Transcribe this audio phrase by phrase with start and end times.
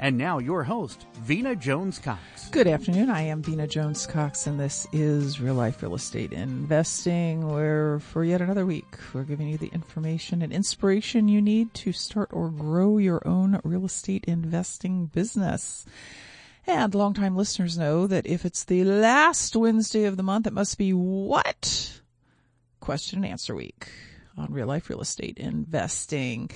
[0.00, 2.48] And now your host, Vena Jones Cox.
[2.50, 3.10] Good afternoon.
[3.10, 8.22] I am Vena Jones Cox, and this is Real Life Real Estate Investing, where for
[8.22, 12.50] yet another week, we're giving you the information and inspiration you need to start or
[12.50, 15.84] grow your own real estate investing business.
[16.64, 20.78] And longtime listeners know that if it's the last Wednesday of the month, it must
[20.78, 22.00] be what?
[22.78, 23.88] Question and answer week
[24.36, 26.50] on Real Life Real Estate Investing.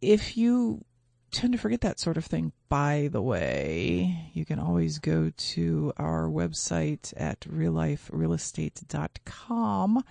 [0.00, 0.84] If you
[1.30, 2.52] tend to forget that sort of thing.
[2.68, 10.04] By the way, you can always go to our website at realliferealestate.com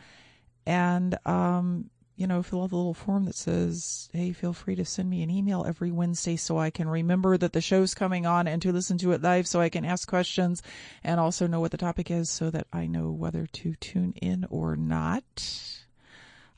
[0.65, 4.83] and, um, you know, fill out the little form that says, Hey, feel free to
[4.83, 8.45] send me an email every Wednesday so I can remember that the show's coming on
[8.47, 10.61] and to listen to it live so I can ask questions
[11.03, 14.45] and also know what the topic is so that I know whether to tune in
[14.49, 15.78] or not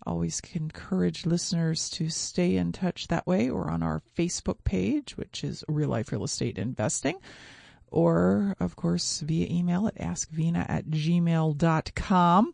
[0.05, 5.43] always encourage listeners to stay in touch that way or on our Facebook page, which
[5.43, 7.17] is Real Life Real Estate Investing,
[7.89, 12.53] or of course via email at askvena at gmail.com.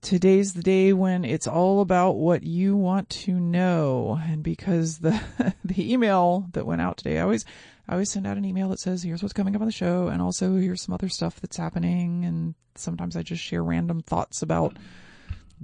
[0.00, 4.20] Today's the day when it's all about what you want to know.
[4.22, 5.18] And because the,
[5.64, 7.46] the email that went out today, I always,
[7.88, 10.08] I always send out an email that says, here's what's coming up on the show.
[10.08, 12.26] And also here's some other stuff that's happening.
[12.26, 14.76] And sometimes I just share random thoughts about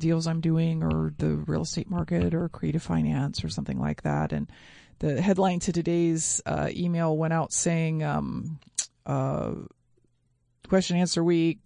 [0.00, 4.32] deals I'm doing or the real estate market or creative finance or something like that.
[4.32, 4.50] And
[4.98, 8.58] the headline to today's uh, email went out saying, um,
[9.06, 9.52] uh,
[10.68, 11.60] question answer week,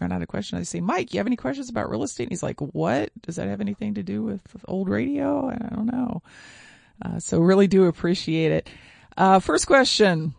[0.00, 0.60] run out of questions.
[0.60, 2.24] I say, Mike, you have any questions about real estate?
[2.24, 3.10] And he's like, what?
[3.22, 5.48] Does that have anything to do with old radio?
[5.48, 6.22] I don't know.
[7.04, 8.70] Uh, so really do appreciate it.
[9.16, 10.34] Uh, first question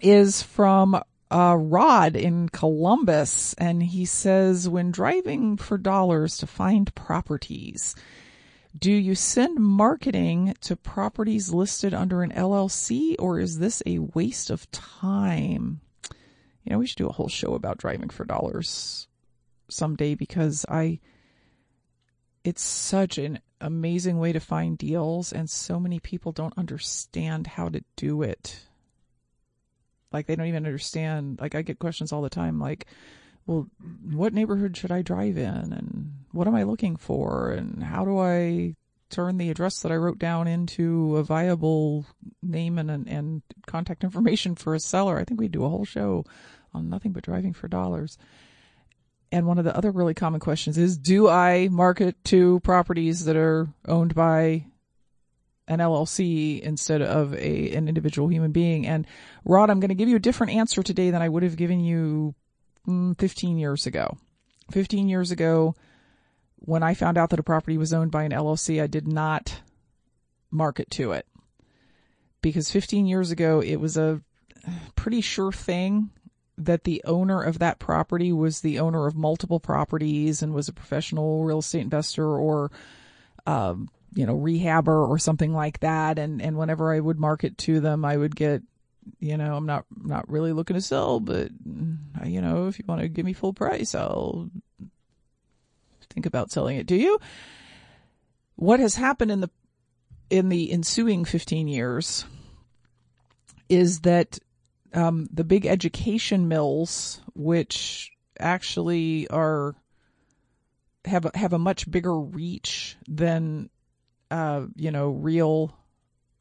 [0.00, 1.00] is from
[1.30, 7.94] uh, Rod in Columbus, and he says, when driving for dollars to find properties,
[8.78, 14.50] do you send marketing to properties listed under an LLC, or is this a waste
[14.50, 15.80] of time?
[16.66, 19.06] You know, we should do a whole show about driving for dollars
[19.68, 20.98] someday because I,
[22.42, 27.68] it's such an amazing way to find deals and so many people don't understand how
[27.68, 28.66] to do it.
[30.12, 32.86] Like they don't even understand, like I get questions all the time like,
[33.46, 33.68] well,
[34.10, 38.18] what neighborhood should I drive in and what am I looking for and how do
[38.18, 38.74] I
[39.08, 42.04] turn the address that I wrote down into a viable
[42.42, 45.18] name and and contact information for a seller.
[45.18, 46.24] I think we'd do a whole show
[46.76, 48.18] on nothing but driving for dollars.
[49.32, 53.36] And one of the other really common questions is do I market to properties that
[53.36, 54.66] are owned by
[55.68, 58.86] an LLC instead of a an individual human being?
[58.86, 59.06] And
[59.44, 61.80] Rod, I'm going to give you a different answer today than I would have given
[61.80, 62.34] you
[62.86, 64.16] mm, 15 years ago.
[64.70, 65.74] 15 years ago,
[66.56, 69.60] when I found out that a property was owned by an LLC, I did not
[70.50, 71.26] market to it
[72.40, 74.22] because 15 years ago it was a
[74.94, 76.10] pretty sure thing
[76.58, 80.72] that the owner of that property was the owner of multiple properties and was a
[80.72, 82.70] professional real estate investor or
[83.46, 87.80] um, you know rehabber or something like that and and whenever I would market to
[87.80, 88.62] them I would get
[89.20, 91.50] you know I'm not not really looking to sell but
[92.24, 94.50] you know if you want to give me full price I'll
[96.16, 96.86] think about selling it.
[96.86, 97.20] Do you?
[98.56, 99.50] What has happened in the
[100.30, 102.24] in the ensuing 15 years
[103.68, 104.38] is that
[104.96, 108.10] um, the big education mills, which
[108.40, 109.76] actually are
[111.04, 113.68] have a, have a much bigger reach than
[114.30, 115.76] uh, you know real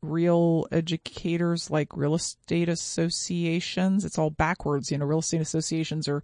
[0.01, 4.05] real educators like real estate associations.
[4.05, 4.89] It's all backwards.
[4.89, 6.23] You know, real estate associations are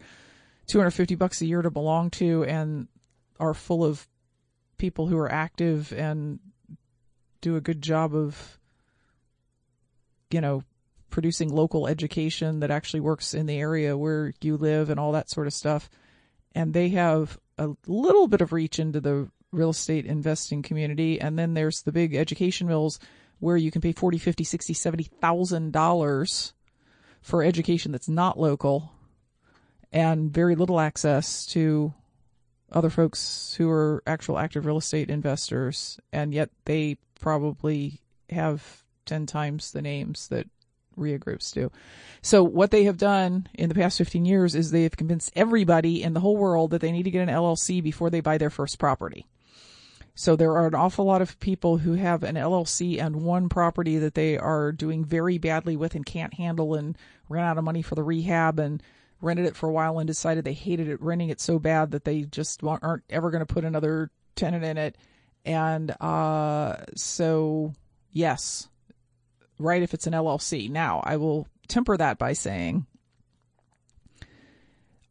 [0.68, 2.88] 250 bucks a year to belong to, and
[3.42, 4.08] are full of
[4.78, 6.40] people who are active and
[7.42, 8.58] do a good job of
[10.30, 10.64] you know
[11.12, 15.30] producing local education that actually works in the area where you live and all that
[15.30, 15.90] sort of stuff.
[16.56, 21.20] And they have a little bit of reach into the real estate investing community.
[21.20, 23.00] And then there's the big education mills
[23.40, 26.54] where you can pay 40 50 60 70 thousand dollars
[27.22, 28.92] for education that's not local
[29.92, 31.94] and very little access to
[32.72, 38.00] other folks who are actual active real estate investors, and yet they probably
[38.30, 40.48] have 10 times the names that
[41.02, 41.72] REIA groups do.
[42.22, 46.04] So what they have done in the past 15 years is they have convinced everybody
[46.04, 48.50] in the whole world that they need to get an LLC before they buy their
[48.50, 49.26] first property.
[50.14, 53.98] So there are an awful lot of people who have an LLC and one property
[53.98, 56.98] that they are doing very badly with and can't handle and
[57.30, 58.84] ran out of money for the rehab and
[59.22, 62.04] rented it for a while and decided they hated it renting it so bad that
[62.04, 64.98] they just aren't ever going to put another tenant in it.
[65.46, 67.74] And uh, so,
[68.12, 68.68] yes,
[69.62, 70.70] right, if it's an LLC.
[70.70, 72.86] Now, I will temper that by saying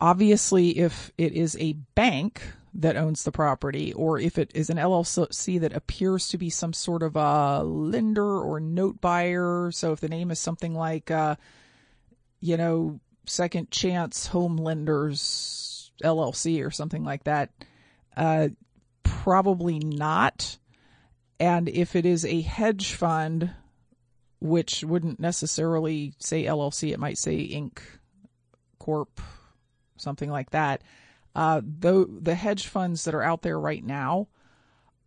[0.00, 2.42] obviously, if it is a bank
[2.74, 6.72] that owns the property, or if it is an LLC that appears to be some
[6.72, 9.70] sort of a lender or note buyer.
[9.72, 11.34] So if the name is something like, uh,
[12.40, 17.50] you know, Second Chance Home Lenders LLC or something like that?
[18.16, 18.48] Uh,
[19.02, 20.56] probably not.
[21.40, 23.50] And if it is a hedge fund,
[24.40, 27.78] which wouldn't necessarily say LLC, it might say Inc.
[28.78, 29.20] Corp,
[29.96, 30.82] something like that.
[31.34, 34.26] Uh, the the hedge funds that are out there right now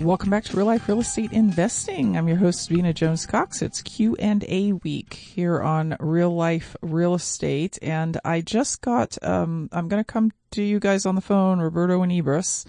[0.03, 2.17] Welcome back to Real Life Real Estate Investing.
[2.17, 3.62] I'm your host, Vena Jones Cox.
[3.62, 9.17] It's Q and A week here on Real Life Real Estate, and I just got.
[9.24, 12.65] Um, I'm going to come to you guys on the phone, Roberto and Ibris,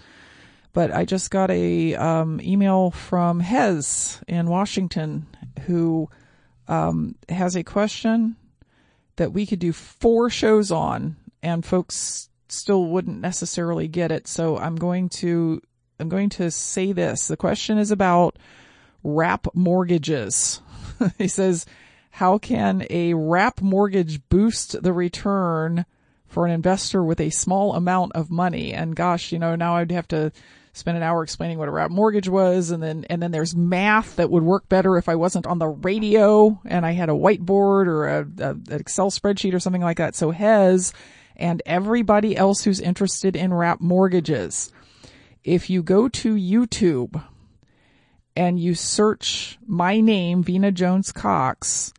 [0.71, 5.27] but I just got a um, email from Hez in Washington,
[5.65, 6.09] who
[6.69, 8.37] um, has a question
[9.17, 14.25] that we could do four shows on, and folks still wouldn't necessarily get it.
[14.25, 15.61] So I'm going to
[15.99, 17.27] I'm going to say this.
[17.27, 18.37] The question is about
[19.03, 20.61] wrap mortgages.
[21.17, 21.65] he says,
[22.11, 25.85] how can a wrap mortgage boost the return
[26.27, 28.73] for an investor with a small amount of money?
[28.73, 30.31] And gosh, you know, now I'd have to
[30.71, 34.17] spend an hour explaining what a wrap mortgage was and then and then there's math
[34.17, 37.87] that would work better if I wasn't on the radio and I had a whiteboard
[37.87, 40.15] or a, a an Excel spreadsheet or something like that.
[40.15, 40.91] So Hez
[41.37, 44.71] and everybody else who's interested in wrap mortgages,
[45.45, 47.23] if you go to YouTube
[48.35, 51.93] and you search my name, Vena Jones Cox,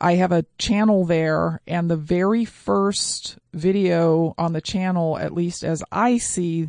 [0.00, 5.64] I have a channel there and the very first video on the channel, at least
[5.64, 6.68] as I see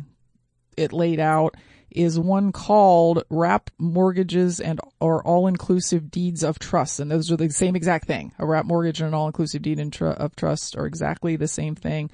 [0.76, 1.54] it laid out,
[1.90, 6.98] is one called wrap mortgages and or all inclusive deeds of trust.
[6.98, 8.32] And those are the same exact thing.
[8.38, 12.10] A wrap mortgage and an all inclusive deed of trust are exactly the same thing.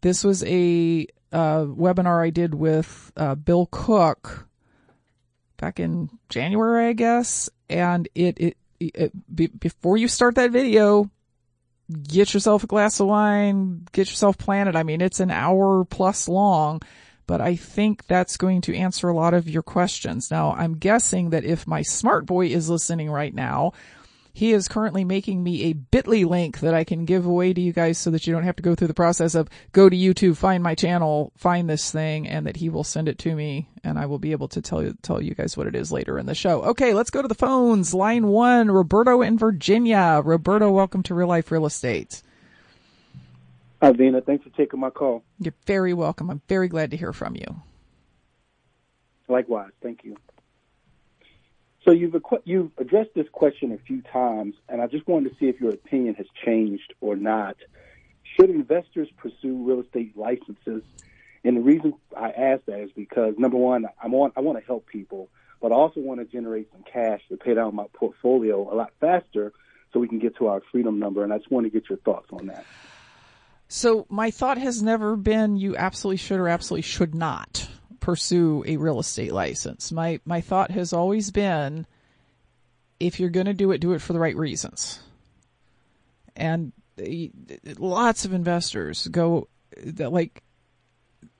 [0.00, 4.48] This was a uh, webinar I did with uh, Bill Cook
[5.56, 7.48] back in January, I guess.
[7.68, 11.10] And it, it, it be, before you start that video,
[12.02, 14.76] get yourself a glass of wine, get yourself planted.
[14.76, 16.82] I mean, it's an hour plus long
[17.26, 20.30] but I think that's going to answer a lot of your questions.
[20.30, 23.72] Now, I'm guessing that if my smart boy is listening right now,
[24.32, 27.72] he is currently making me a bit.ly link that I can give away to you
[27.72, 30.36] guys so that you don't have to go through the process of go to YouTube,
[30.36, 33.98] find my channel, find this thing, and that he will send it to me and
[33.98, 36.26] I will be able to tell you, tell you guys what it is later in
[36.26, 36.62] the show.
[36.62, 37.92] Okay, let's go to the phones.
[37.92, 40.22] Line one, Roberto in Virginia.
[40.24, 42.22] Roberto, welcome to Real Life Real Estate.
[43.82, 44.20] Hi, Vena.
[44.20, 45.24] Thanks for taking my call.
[45.40, 46.30] You're very welcome.
[46.30, 47.62] I'm very glad to hear from you.
[49.28, 49.72] Likewise.
[49.82, 50.16] Thank you.
[51.84, 55.48] So you've you've addressed this question a few times, and I just wanted to see
[55.48, 57.56] if your opinion has changed or not.
[58.36, 60.82] Should investors pursue real estate licenses?
[61.44, 64.64] And the reason I ask that is because number one, I want I want to
[64.64, 65.28] help people,
[65.60, 68.92] but I also want to generate some cash to pay down my portfolio a lot
[69.00, 69.52] faster,
[69.92, 71.24] so we can get to our freedom number.
[71.24, 72.64] And I just want to get your thoughts on that.
[73.66, 77.68] So my thought has never been you absolutely should or absolutely should not
[78.02, 79.90] pursue a real estate license.
[79.90, 81.86] My my thought has always been
[83.00, 85.00] if you're going to do it, do it for the right reasons.
[86.36, 86.72] And
[87.78, 89.48] lots of investors go
[89.84, 90.42] that like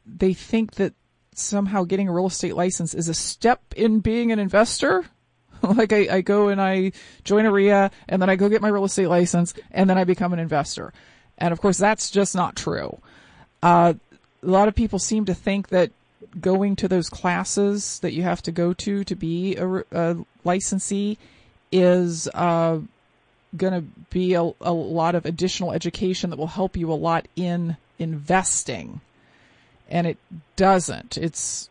[0.07, 0.95] they think that
[1.35, 5.05] somehow getting a real estate license is a step in being an investor.
[5.63, 6.93] like I, I go and I
[7.25, 10.05] join a REIA and then I go get my real estate license and then I
[10.05, 10.93] become an investor.
[11.39, 13.01] And of course, that's just not true.
[13.63, 13.95] Uh,
[14.43, 15.91] a lot of people seem to think that
[16.41, 21.19] going to those classes that you have to go to to be a, a licensee
[21.71, 22.79] is uh,
[23.57, 27.27] going to be a, a, lot of additional education that will help you a lot
[27.37, 29.01] in investing,
[29.89, 30.19] and it
[30.57, 31.17] doesn't.
[31.17, 31.69] It's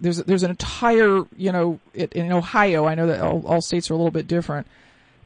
[0.00, 2.86] there's there's an entire you know it, in Ohio.
[2.86, 4.66] I know that all, all, states are a little bit different,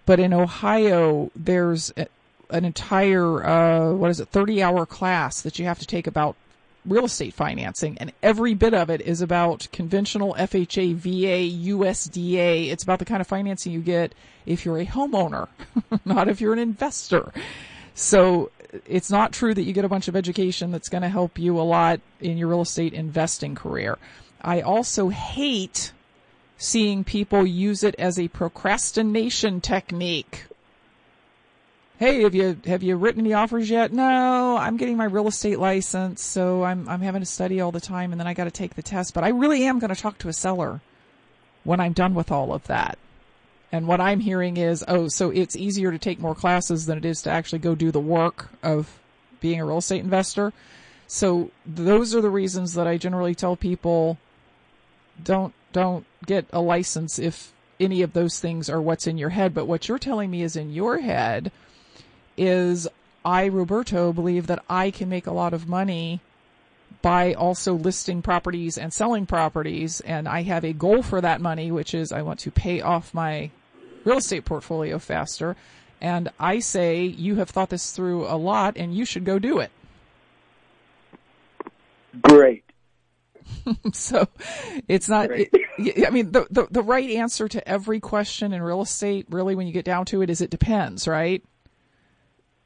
[0.06, 1.92] but in Ohio there's
[2.50, 6.36] an entire uh, what is it 30 hour class that you have to take about
[6.86, 12.70] real estate financing and every bit of it is about conventional FHA, VA, USDA.
[12.70, 14.14] It's about the kind of financing you get
[14.46, 15.48] if you're a homeowner,
[16.04, 17.32] not if you're an investor.
[17.94, 18.50] So
[18.86, 21.58] it's not true that you get a bunch of education that's going to help you
[21.58, 23.98] a lot in your real estate investing career.
[24.40, 25.92] I also hate
[26.58, 30.44] seeing people use it as a procrastination technique
[31.98, 33.92] hey, have you have you written any offers yet?
[33.92, 37.80] No, I'm getting my real estate license, so I'm I'm having to study all the
[37.80, 39.14] time, and then I got to take the test.
[39.14, 40.80] But I really am going to talk to a seller
[41.62, 42.98] when I'm done with all of that.
[43.72, 47.04] And what I'm hearing is, oh, so it's easier to take more classes than it
[47.04, 49.00] is to actually go do the work of
[49.40, 50.52] being a real estate investor.
[51.08, 54.18] So those are the reasons that I generally tell people
[55.22, 59.54] don't don't get a license if any of those things are what's in your head.
[59.54, 61.50] But what you're telling me is in your head
[62.36, 62.88] is
[63.24, 66.20] I, Roberto, believe that I can make a lot of money
[67.00, 70.00] by also listing properties and selling properties.
[70.00, 73.12] And I have a goal for that money, which is I want to pay off
[73.12, 73.50] my
[74.04, 75.56] real estate portfolio faster.
[76.00, 79.58] And I say you have thought this through a lot and you should go do
[79.58, 79.70] it.
[82.22, 82.64] Great.
[83.92, 84.28] so
[84.88, 85.50] it's not, it,
[86.06, 89.66] I mean, the, the, the right answer to every question in real estate, really, when
[89.66, 91.42] you get down to it, is it depends, right?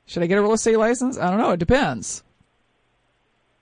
[0.08, 1.18] Should I get a real estate license?
[1.18, 1.50] I don't know.
[1.50, 2.24] It depends.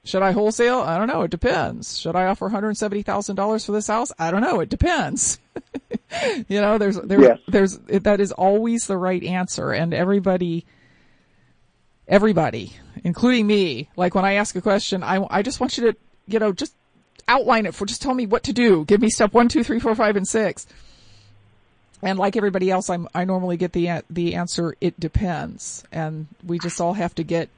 [0.04, 0.78] Should I wholesale?
[0.78, 1.22] I don't know.
[1.22, 1.98] It depends.
[1.98, 4.12] Should I offer $170,000 for this house?
[4.16, 4.60] I don't know.
[4.60, 5.40] It depends.
[6.48, 7.38] you know, there's, there, yes.
[7.48, 9.72] there's, that is always the right answer.
[9.72, 10.64] And everybody,
[12.06, 15.98] everybody, including me, like when I ask a question, I, I just want you to,
[16.28, 16.76] you know, just
[17.26, 18.84] outline it for, just tell me what to do.
[18.84, 20.68] Give me step one, two, three, four, five, and six.
[22.02, 24.74] And like everybody else, I'm, I normally get the the answer.
[24.80, 27.48] It depends, and we just all have to get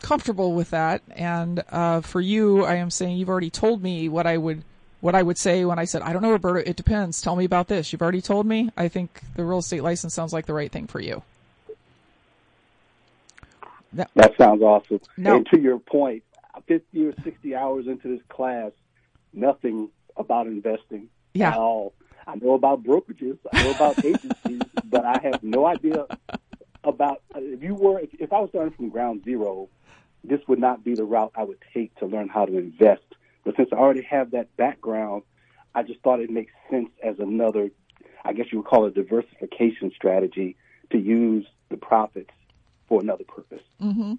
[0.00, 1.02] comfortable with that.
[1.12, 4.62] And uh, for you, I am saying you've already told me what I would
[5.00, 6.68] what I would say when I said I don't know, Roberta.
[6.68, 7.22] It depends.
[7.22, 7.92] Tell me about this.
[7.92, 8.70] You've already told me.
[8.76, 11.22] I think the real estate license sounds like the right thing for you.
[13.92, 15.00] That, that sounds awesome.
[15.16, 15.36] No.
[15.36, 16.24] And to your point,
[16.66, 18.72] 50 or 60 hours into this class,
[19.32, 21.50] nothing about investing yeah.
[21.50, 21.92] at all.
[22.26, 26.06] I know about brokerages, I know about agencies, but I have no idea
[26.82, 29.68] about if you were if, if I was starting from ground zero,
[30.22, 33.02] this would not be the route I would take to learn how to invest.
[33.44, 35.22] But since I already have that background,
[35.74, 37.70] I just thought it makes sense as another,
[38.24, 40.56] I guess you would call it diversification strategy
[40.90, 42.30] to use the profits
[42.86, 43.62] for another purpose.
[43.80, 44.14] Mm-hmm.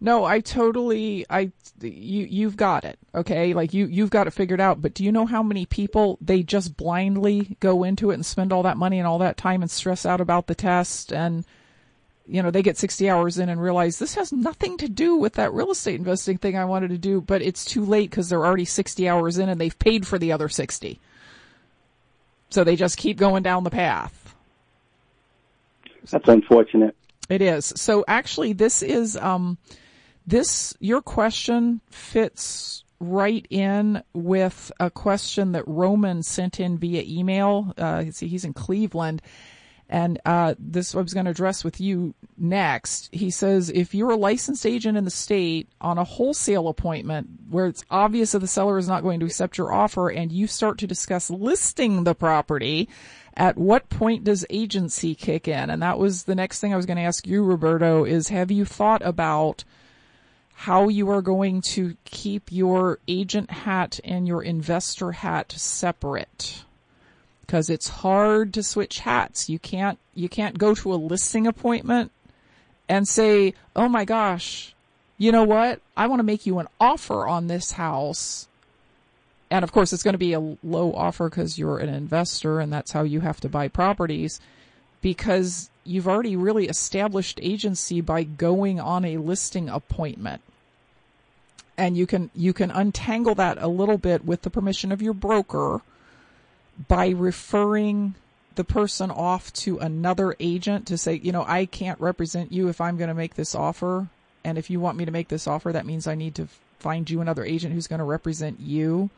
[0.00, 1.50] No, I totally, I,
[1.80, 2.98] you, you've got it.
[3.14, 3.52] Okay.
[3.54, 4.80] Like you, you've got it figured out.
[4.80, 8.52] But do you know how many people they just blindly go into it and spend
[8.52, 11.44] all that money and all that time and stress out about the test and,
[12.26, 15.34] you know, they get 60 hours in and realize this has nothing to do with
[15.34, 18.44] that real estate investing thing I wanted to do, but it's too late because they're
[18.44, 21.00] already 60 hours in and they've paid for the other 60.
[22.50, 24.34] So they just keep going down the path.
[26.10, 26.94] That's unfortunate.
[27.28, 27.72] It is.
[27.76, 29.58] So actually this is, um,
[30.26, 37.72] this, your question fits right in with a question that Roman sent in via email.
[37.78, 39.22] Uh, see, he's in Cleveland
[39.88, 43.08] and uh, this I was going to address with you next.
[43.12, 47.66] He says if you're a licensed agent in the state on a wholesale appointment where
[47.66, 50.78] it's obvious that the seller is not going to accept your offer and you start
[50.78, 52.88] to discuss listing the property,
[53.38, 55.70] at what point does agency kick in?
[55.70, 58.50] And that was the next thing I was going to ask you, Roberto, is have
[58.50, 59.64] you thought about
[60.54, 66.64] how you are going to keep your agent hat and your investor hat separate?
[67.48, 69.48] because it's hard to switch hats.
[69.48, 72.12] You can't, you can't go to a listing appointment
[72.90, 74.74] and say, Oh my gosh,
[75.16, 75.80] you know what?
[75.96, 78.48] I want to make you an offer on this house.
[79.50, 82.72] And of course, it's going to be a low offer because you're an investor and
[82.72, 84.40] that's how you have to buy properties
[85.00, 90.42] because you've already really established agency by going on a listing appointment.
[91.78, 95.14] And you can, you can untangle that a little bit with the permission of your
[95.14, 95.80] broker
[96.88, 98.14] by referring
[98.56, 102.80] the person off to another agent to say, you know, I can't represent you if
[102.80, 104.08] I'm going to make this offer.
[104.44, 106.48] And if you want me to make this offer, that means I need to
[106.80, 109.10] find you another agent who's going to represent you.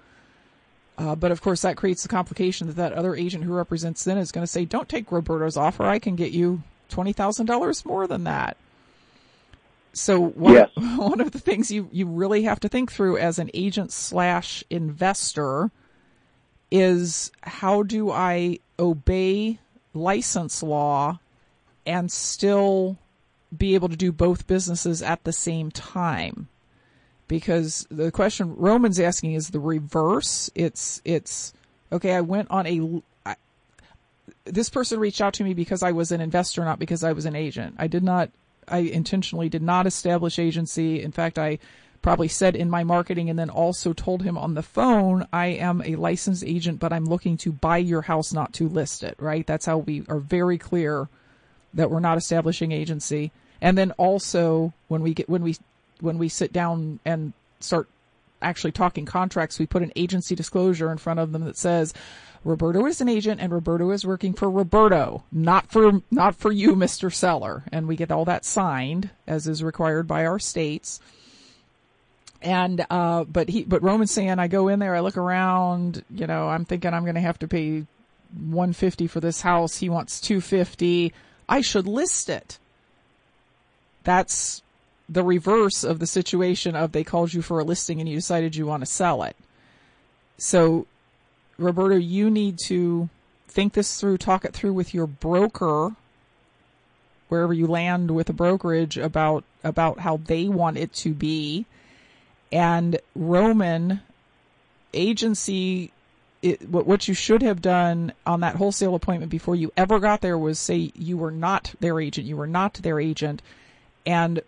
[1.01, 4.19] Uh, but of course, that creates the complication that that other agent who represents then
[4.19, 5.85] is going to say, "Don't take Roberto's offer.
[5.85, 8.59] I can get you twenty thousand dollars more than that."
[9.95, 10.71] So one, yes.
[10.99, 14.63] one of the things you you really have to think through as an agent slash
[14.69, 15.71] investor
[16.71, 19.59] is how do I obey
[19.95, 21.19] license law
[21.87, 22.99] and still
[23.57, 26.50] be able to do both businesses at the same time?
[27.31, 30.51] Because the question Roman's asking is the reverse.
[30.57, 31.53] It's, it's,
[31.93, 33.37] okay, I went on a, I,
[34.47, 37.27] this person reached out to me because I was an investor, not because I was
[37.27, 37.77] an agent.
[37.79, 38.31] I did not,
[38.66, 41.01] I intentionally did not establish agency.
[41.01, 41.61] In fact, I
[42.03, 45.83] probably said in my marketing and then also told him on the phone, I am
[45.83, 49.47] a licensed agent, but I'm looking to buy your house, not to list it, right?
[49.47, 51.09] That's how we are very clear
[51.75, 53.31] that we're not establishing agency.
[53.61, 55.59] And then also when we get, when we,
[56.03, 57.89] when we sit down and start
[58.43, 61.93] actually talking contracts, we put an agency disclosure in front of them that says,
[62.45, 66.75] Roberto is an agent and Roberto is working for Roberto, not for, not for you,
[66.77, 67.13] Mr.
[67.13, 67.65] Seller.
[67.71, 71.01] And we get all that signed as is required by our states.
[72.43, 76.27] And, uh, but he, but Roman's saying, I go in there, I look around, you
[76.27, 77.85] know, I'm thinking I'm going to have to pay
[78.33, 79.77] 150 for this house.
[79.77, 81.13] He wants 250.
[81.49, 82.59] I should list it.
[84.05, 84.63] That's
[85.11, 88.55] the reverse of the situation of they called you for a listing and you decided
[88.55, 89.37] you want to sell it.
[90.38, 90.87] So,
[91.59, 93.09] Roberto, you need to
[93.49, 95.96] think this through, talk it through with your broker,
[97.29, 101.66] wherever you land with a brokerage about, about how they want it to be
[102.53, 104.01] and Roman
[104.92, 105.92] agency
[106.42, 110.23] it, what, what you should have done on that wholesale appointment before you ever got
[110.23, 113.42] there was say you were not their agent, you were not their agent,
[114.07, 114.40] and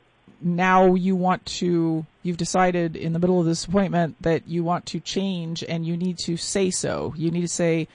[0.45, 4.87] now you want to, you've decided in the middle of this appointment that you want
[4.87, 7.15] to change and you need to say so.
[7.17, 7.89] You need to say,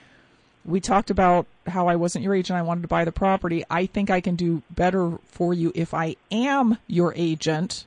[0.64, 3.64] we talked about how I wasn't your agent, I wanted to buy the property.
[3.70, 7.84] I think I can do better for you if I am your agent.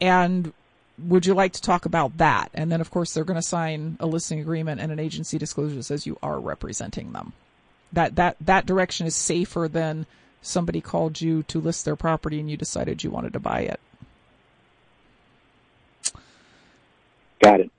[0.00, 0.52] And
[0.98, 2.50] would you like to talk about that?
[2.54, 5.76] And then, of course, they're going to sign a listing agreement and an agency disclosure
[5.76, 7.32] that says you are representing them.
[7.92, 10.06] That that that direction is safer than
[10.42, 13.80] somebody called you to list their property and you decided you wanted to buy it.
[17.40, 17.70] Got it.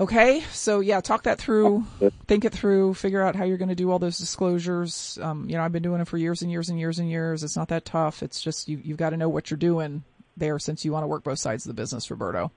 [0.00, 1.86] Okay, so yeah, talk that through,
[2.26, 5.18] think it through, figure out how you're going to do all those disclosures.
[5.22, 7.44] Um, you know, I've been doing it for years and years and years and years.
[7.44, 8.20] It's not that tough.
[8.20, 10.02] It's just you, you've got to know what you're doing
[10.36, 12.50] there since you want to work both sides of the business, Roberto.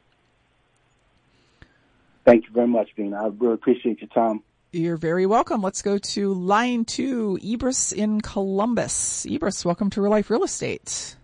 [2.26, 3.24] Thank you very much, Vena.
[3.24, 4.42] I really appreciate your time.
[4.74, 5.62] You're very welcome.
[5.62, 9.26] Let's go to line two, Ibris in Columbus.
[9.26, 11.16] Ibris, welcome to Real Life Real Estate.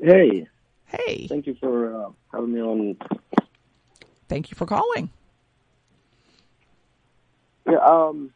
[0.00, 0.48] Hey.
[0.86, 1.26] Hey.
[1.28, 2.96] Thank you for uh, having me on.
[4.28, 5.10] Thank you for calling.
[7.66, 8.32] Yeah, um,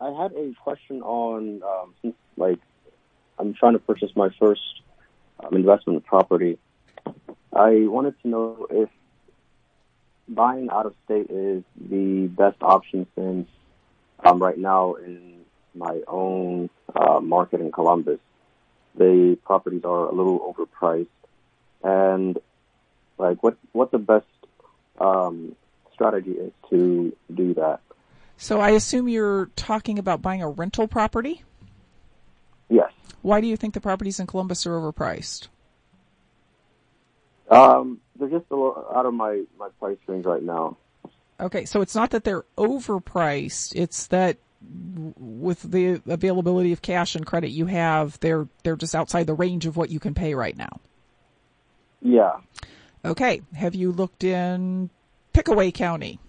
[0.00, 2.60] I had a question on, um, like,
[3.38, 4.80] I'm trying to purchase my first
[5.40, 6.58] um, investment property.
[7.52, 8.88] I wanted to know if
[10.28, 13.48] buying out of state is the best option since
[14.24, 18.20] um, right now in my own uh, market in Columbus,
[18.96, 21.08] the properties are a little overpriced,
[21.82, 22.38] and
[23.18, 24.26] like what what the best
[25.00, 25.56] um,
[25.92, 27.80] strategy is to do that.
[28.36, 31.42] So I assume you're talking about buying a rental property.
[32.68, 32.92] Yes.
[33.22, 35.48] Why do you think the properties in Columbus are overpriced?
[37.50, 40.76] Um, they're just a little out of my, my price range right now.
[41.40, 44.38] Okay, so it's not that they're overpriced; it's that
[45.18, 49.66] with the availability of cash and credit you have, they're they're just outside the range
[49.66, 50.80] of what you can pay right now.
[52.00, 52.38] Yeah.
[53.04, 54.90] Okay, have you looked in
[55.32, 56.20] Pickaway County?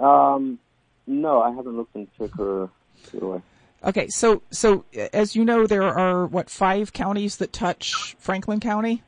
[0.00, 0.58] Um,
[1.06, 3.42] no, I haven't looked in Pickaway.
[3.82, 9.02] Okay, so so as you know, there are what five counties that touch Franklin County,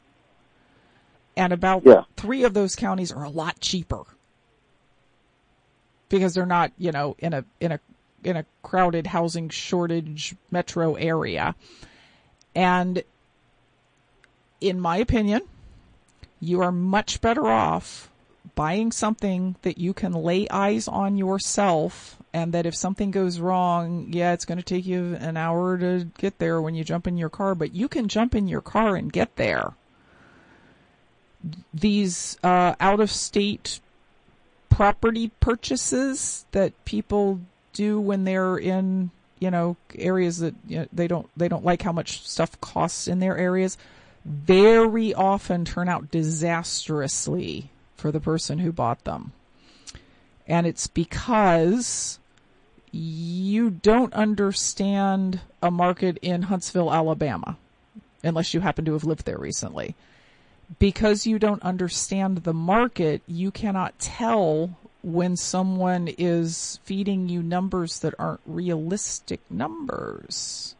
[1.36, 2.04] and about yeah.
[2.16, 4.04] three of those counties are a lot cheaper.
[6.08, 7.80] Because they're not, you know, in a in a
[8.24, 11.54] in a crowded housing shortage metro area,
[12.54, 13.02] and
[14.62, 15.42] in my opinion,
[16.40, 18.10] you are much better off
[18.54, 24.08] buying something that you can lay eyes on yourself and that if something goes wrong,
[24.10, 27.18] yeah, it's going to take you an hour to get there when you jump in
[27.18, 29.72] your car, but you can jump in your car and get there.
[31.74, 33.80] These uh, out of state
[34.70, 37.40] property purchases that people
[37.72, 41.82] do when they're in, you know, areas that you know, they don't they don't like
[41.82, 43.76] how much stuff costs in their areas,
[44.24, 49.32] very often turn out disastrously for the person who bought them.
[50.46, 52.18] And it's because
[52.92, 57.56] you don't understand a market in Huntsville, Alabama,
[58.22, 59.96] unless you happen to have lived there recently.
[60.78, 67.98] Because you don't understand the market, you cannot tell when someone is feeding you numbers
[68.00, 70.76] that aren't realistic numbers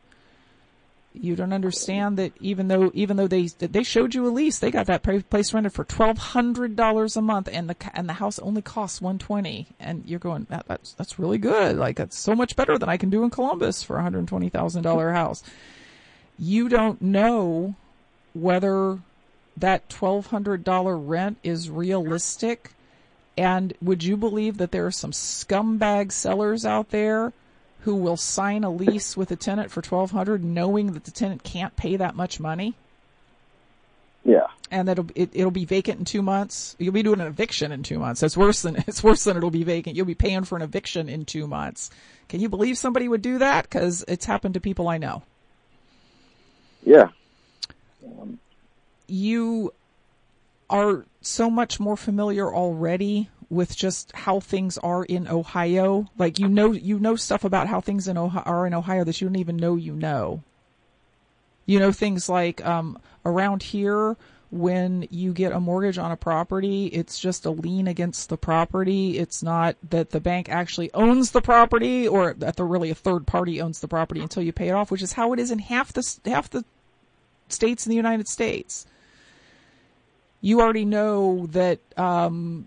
[1.15, 4.71] you don't understand that even though even though they they showed you a lease, they
[4.71, 8.39] got that place rented for twelve hundred dollars a month, and the and the house
[8.39, 11.77] only costs one twenty, and you're going that, that's that's really good.
[11.77, 14.49] Like that's so much better than I can do in Columbus for a hundred twenty
[14.49, 15.43] thousand dollar house.
[16.39, 17.75] You don't know
[18.33, 18.99] whether
[19.57, 22.73] that twelve hundred dollar rent is realistic,
[23.37, 27.33] and would you believe that there are some scumbag sellers out there?
[27.83, 31.75] Who will sign a lease with a tenant for 1200 knowing that the tenant can't
[31.77, 32.75] pay that much money.
[34.25, 34.47] Yeah.
[34.71, 36.77] And that it'll, it, it'll be vacant in two months.
[36.79, 38.21] You'll be doing an eviction in two months.
[38.21, 39.97] That's worse than, it's worse than it'll be vacant.
[39.97, 41.91] You'll be paying for an eviction in two months.
[42.29, 43.69] Can you believe somebody would do that?
[43.69, 45.23] Cause it's happened to people I know.
[46.85, 47.09] Yeah.
[48.05, 48.39] Um,
[49.09, 49.73] you
[50.71, 56.07] are so much more familiar already with just how things are in Ohio.
[56.17, 59.21] Like you know, you know stuff about how things in Ohio are in Ohio that
[59.21, 60.43] you don't even know you know.
[61.67, 64.17] You know things like um, around here
[64.51, 69.19] when you get a mortgage on a property, it's just a lien against the property.
[69.19, 73.27] It's not that the bank actually owns the property or that the really a third
[73.27, 75.59] party owns the property until you pay it off, which is how it is in
[75.59, 76.65] half the half the
[77.49, 78.87] states in the United States.
[80.41, 82.67] You already know that um,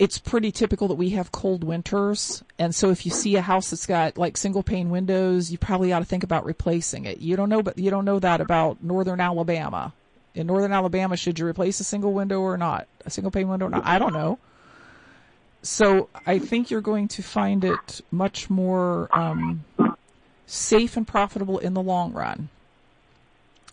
[0.00, 2.42] it's pretty typical that we have cold winters.
[2.58, 5.92] And so if you see a house that's got like single pane windows, you probably
[5.92, 7.18] ought to think about replacing it.
[7.18, 9.92] You don't know, but you don't know that about northern Alabama.
[10.34, 12.88] In northern Alabama, should you replace a single window or not?
[13.04, 13.84] A single pane window or not?
[13.84, 14.38] I don't know.
[15.60, 19.66] So I think you're going to find it much more um,
[20.46, 22.48] safe and profitable in the long run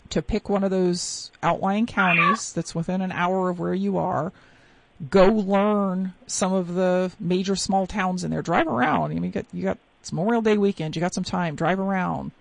[0.09, 4.33] to pick one of those outlying counties that's within an hour of where you are
[5.09, 8.41] go learn some of the major small towns in there.
[8.41, 9.11] Drive around.
[9.11, 10.95] I mean, you got you got it's Memorial Day weekend.
[10.95, 11.55] You got some time.
[11.55, 12.31] Drive around.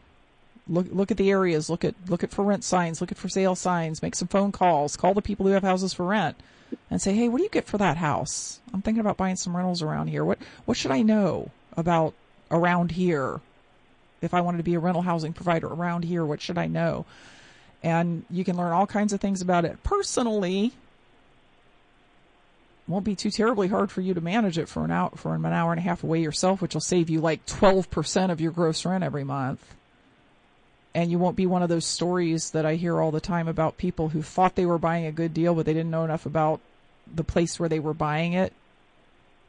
[0.69, 1.69] Look look at the areas.
[1.69, 3.01] Look at look at for rent signs.
[3.01, 4.03] Look at for sale signs.
[4.03, 4.97] Make some phone calls.
[4.97, 6.37] Call the people who have houses for rent,
[6.91, 8.61] and say, hey, what do you get for that house?
[8.73, 10.25] I'm thinking about buying some rentals around here.
[10.25, 12.15] What what should I know about
[12.51, 13.41] around here?
[14.23, 17.05] If I wanted to be a rental housing provider around here, what should I know?
[17.83, 19.81] And you can learn all kinds of things about it.
[19.85, 20.73] Personally,
[22.89, 25.45] won't be too terribly hard for you to manage it for an hour for an
[25.45, 28.53] hour and a half away yourself, which will save you like twelve percent of your
[28.53, 29.65] gross rent every month.
[30.95, 33.77] And you won't be one of those stories that I hear all the time about
[33.77, 36.61] people who thought they were buying a good deal, but they didn't know enough about
[37.15, 38.53] the place where they were buying it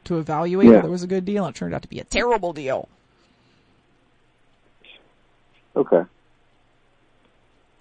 [0.04, 0.74] to evaluate Yeah.
[0.76, 2.88] whether it was a good deal, and it turned out to be a terrible deal.
[5.74, 6.02] Okay.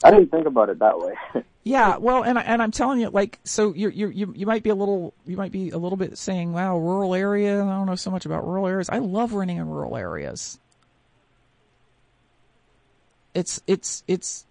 [0.04, 1.16] I didn't think about it that way.
[1.68, 4.64] Yeah, well, and I, and I'm telling you, like, so you you you you might
[4.64, 7.86] be a little you might be a little bit saying, "Wow, rural area." I don't
[7.86, 8.88] know so much about rural areas.
[8.90, 10.60] I love running in rural areas.
[13.34, 14.46] It's it's it's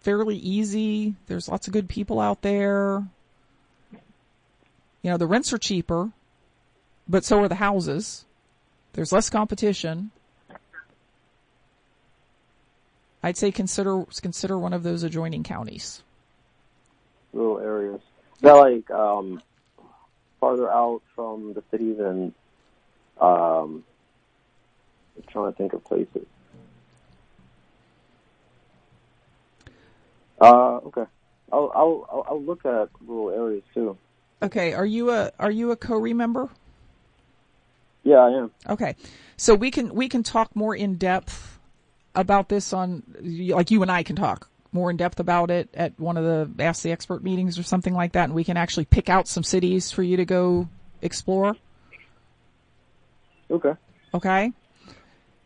[0.00, 1.14] fairly easy.
[1.26, 3.06] There's lots of good people out there.
[5.02, 6.10] You know, the rents are cheaper,
[7.06, 8.24] but so are the houses.
[8.94, 10.10] There's less competition.
[13.22, 16.02] I'd say consider consider one of those adjoining counties.
[17.32, 18.00] Rural areas.
[18.40, 19.42] They're like um,
[20.40, 22.32] farther out from the cities and
[23.20, 23.84] um,
[25.16, 26.26] I'm trying to think of places.
[30.40, 31.04] Uh, okay.
[31.52, 33.96] I'll I'll I'll- look at rural areas too.
[34.42, 36.48] Okay, are you a are you a co member?
[38.02, 38.50] Yeah, I am.
[38.68, 38.96] Okay,
[39.36, 41.60] so we can we can talk more in depth
[42.14, 45.98] about this on like you and I can talk more in depth about it at
[46.00, 48.86] one of the Ask the Expert meetings or something like that, and we can actually
[48.86, 50.68] pick out some cities for you to go
[51.02, 51.54] explore.
[53.50, 53.74] Okay.
[54.14, 54.52] Okay,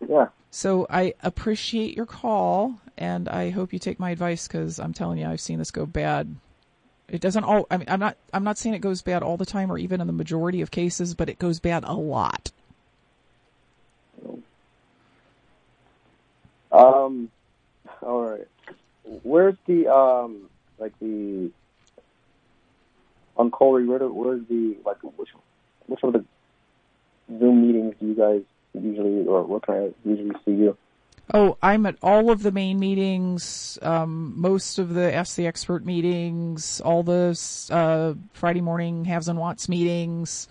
[0.08, 0.28] Yeah.
[0.50, 5.18] so I appreciate your call, and I hope you take my advice because I'm telling
[5.18, 6.34] you, I've seen this go bad.
[7.08, 7.66] It doesn't all.
[7.70, 8.16] I mean, I'm not.
[8.32, 10.72] I'm not saying it goes bad all the time, or even in the majority of
[10.72, 12.50] cases, but it goes bad a lot.
[16.72, 17.30] Um.
[18.02, 18.48] All right.
[19.22, 21.50] Where's the um like the
[23.36, 23.86] on Corey?
[23.86, 25.30] Where do, where's the like which
[25.86, 26.24] which of the
[27.38, 28.42] Zoom meetings do you guys
[28.74, 30.76] usually or what can I usually see you?
[31.34, 35.84] Oh, I'm at all of the main meetings, um, most of the Ask the Expert
[35.84, 37.36] meetings, all the
[37.68, 40.46] uh, Friday morning haves and wants meetings.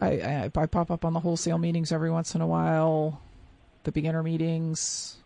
[0.00, 3.20] I, I, I pop up on the wholesale meetings every once in a while,
[3.84, 5.18] the beginner meetings.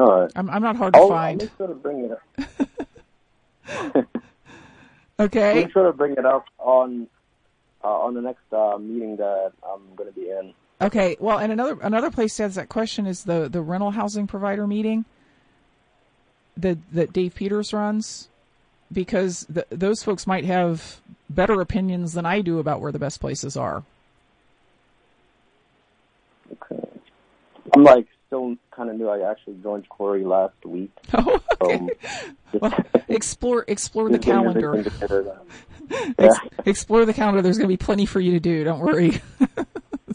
[0.00, 0.32] All right.
[0.34, 1.42] I'm, I'm not hard to I'll, I'll find.
[1.42, 2.18] make sure to bring it
[3.86, 4.06] up.
[5.20, 5.54] Okay.
[5.54, 7.06] Make sure to bring it up on
[7.84, 10.54] uh, on the next uh, meeting that I'm going to be in.
[10.80, 11.16] Okay.
[11.20, 14.66] Well, and another another place that has that question is the the rental housing provider
[14.66, 15.04] meeting
[16.56, 18.28] that that Dave Peters runs,
[18.90, 23.20] because th those folks might have better opinions than I do about where the best
[23.20, 23.84] places are.
[26.50, 26.88] Okay.
[27.74, 29.08] I'm like still kind of new.
[29.08, 30.92] I actually joined Corey last week.
[31.12, 31.74] Oh, okay.
[31.74, 31.90] Um,
[32.60, 32.74] Well,
[33.08, 34.82] explore explore the calendar.
[34.82, 36.02] now.
[36.18, 37.42] Ex- explore the calendar.
[37.42, 38.64] There's going to be plenty for you to do.
[38.64, 39.20] Don't worry.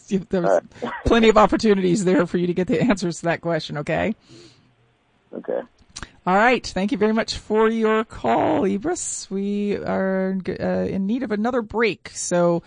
[0.09, 0.61] There's
[1.05, 3.77] plenty of opportunities there for you to get the answers to that question.
[3.79, 4.15] Okay.
[5.33, 5.61] Okay.
[6.27, 6.65] All right.
[6.65, 9.29] Thank you very much for your call, Ibris.
[9.29, 12.09] We are uh, in need of another break.
[12.13, 12.63] So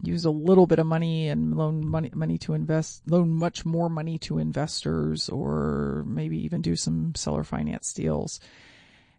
[0.02, 3.88] use a little bit of money and loan money money to invest loan much more
[3.88, 8.40] money to investors or maybe even do some seller finance deals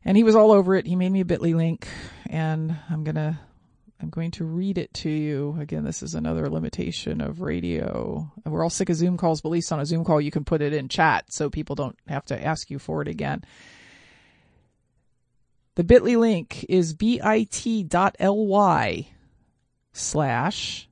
[0.05, 0.85] and he was all over it.
[0.85, 1.87] He made me a bitly link
[2.27, 3.39] and i'm gonna
[4.01, 5.57] i'm going to read it to you.
[5.59, 8.31] Again this is another limitation of radio.
[8.45, 10.45] We're all sick of zoom calls but at least on a zoom call you can
[10.45, 13.43] put it in chat so people don't have to ask you for it again.
[15.75, 18.17] The bitly link is bit.ly
[19.91, 20.89] slash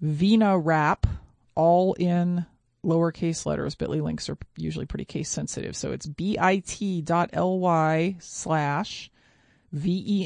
[0.00, 1.06] Vena Wrap,
[1.54, 2.46] all in
[2.84, 3.74] lowercase letters.
[3.74, 5.76] Bitly links are usually pretty case sensitive.
[5.76, 7.36] So it's bit.ly
[8.20, 9.10] slash
[9.72, 10.22] V-E-N-A-W-R-A-P.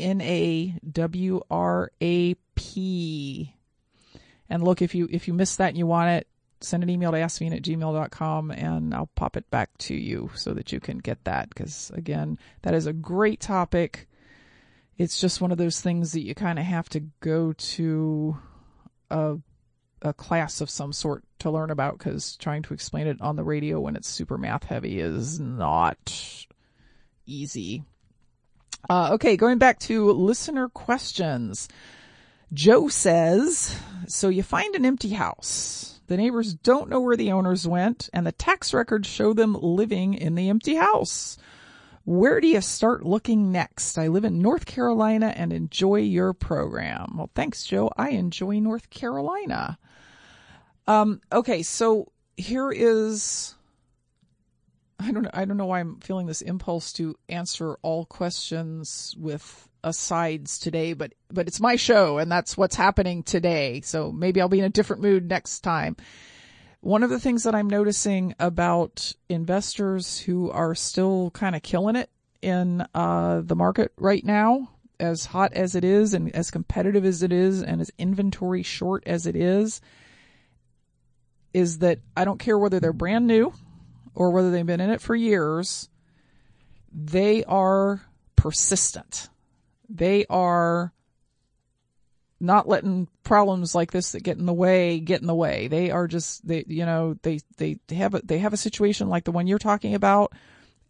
[4.49, 6.29] And look, if you, if you missed that and you want it,
[6.61, 10.53] send an email to askvena at gmail.com and I'll pop it back to you so
[10.55, 11.53] that you can get that.
[11.55, 14.07] Cause again, that is a great topic
[14.99, 18.38] it's just one of those things that you kind of have to go to
[19.11, 19.37] a
[20.03, 23.45] a class of some sort to learn about because trying to explain it on the
[23.45, 26.47] radio when it's super math heavy is not
[27.27, 27.85] easy.
[28.91, 31.69] Uh, okay, going back to listener questions.
[32.53, 36.01] Joe says, so you find an empty house.
[36.09, 40.15] The neighbors don't know where the owners went and the tax records show them living
[40.15, 41.38] in the empty house.
[42.05, 43.97] Where do you start looking next?
[43.97, 47.15] I live in North Carolina and enjoy your program.
[47.17, 47.91] Well, thanks, Joe.
[47.97, 49.79] I enjoy North Carolina.
[50.87, 53.55] Um, okay, so here is
[54.99, 59.14] I don't know I don't know why I'm feeling this impulse to answer all questions
[59.18, 63.81] with asides today, but but it's my show and that's what's happening today.
[63.83, 65.97] So maybe I'll be in a different mood next time.
[66.81, 71.95] One of the things that I'm noticing about investors who are still kind of killing
[71.95, 74.68] it in uh, the market right now,
[74.99, 79.05] as hot as it is and as competitive as it is and as inventory short
[79.07, 79.81] as it is,
[81.55, 83.53] is that I don't care whether they're brand new
[84.15, 85.88] or whether they've been in it for years,
[86.93, 88.03] they are
[88.37, 89.29] persistent.
[89.88, 90.93] They are
[92.41, 95.69] not letting problems like this that get in the way get in the way.
[95.69, 99.25] They are just they you know they they have a, they have a situation like
[99.25, 100.33] the one you're talking about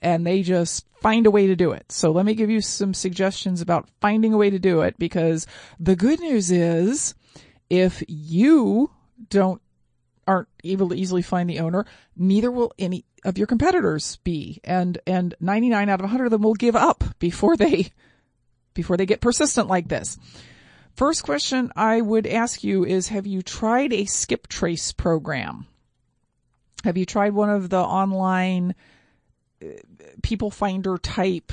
[0.01, 1.93] and they just find a way to do it.
[1.93, 5.47] So let me give you some suggestions about finding a way to do it because
[5.79, 7.15] the good news is
[7.71, 8.91] if you
[9.29, 9.61] don't
[10.27, 11.85] aren't able to easily find the owner,
[12.17, 14.61] neither will any of your competitors be.
[14.65, 17.91] And, and 99 out of 100 of them will give up before they,
[18.75, 20.19] before they get persistent like this.
[20.95, 25.67] First question I would ask you is, have you tried a skip trace program?
[26.85, 28.75] Have you tried one of the online
[29.63, 29.67] uh,
[30.23, 31.53] people finder type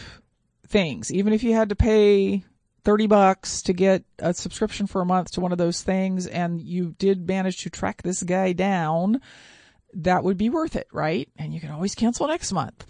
[0.68, 1.12] things?
[1.12, 2.44] Even if you had to pay
[2.90, 6.60] 30 bucks to get a subscription for a month to one of those things and
[6.60, 9.22] you did manage to track this guy down,
[9.94, 11.30] that would be worth it, right?
[11.38, 12.88] And you can always cancel next month.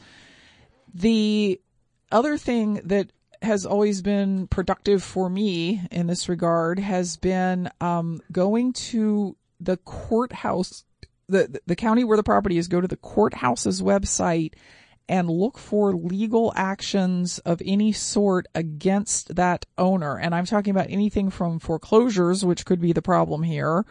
[0.94, 1.60] The
[2.14, 8.22] other thing that has always been productive for me in this regard has been um,
[8.32, 10.86] going to the courthouse,
[11.28, 12.70] the the county where the property is.
[12.70, 14.54] Go to the courthouse's website
[15.10, 20.20] and look for legal actions of any sort against that owner.
[20.20, 23.86] And I'm talking about anything from foreclosures, which could be the problem here,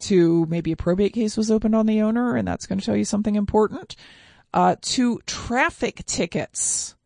[0.00, 2.96] to maybe a probate case was opened on the owner, and that's going to tell
[2.96, 3.94] you something important,
[4.54, 6.96] uh, to traffic tickets.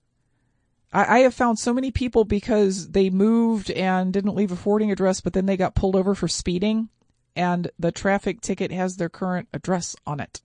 [0.93, 4.93] I, I have found so many people because they moved and didn't leave a forwarding
[4.93, 6.91] address, but then they got pulled over for speeding,
[7.35, 10.43] and the traffic ticket has their current address on it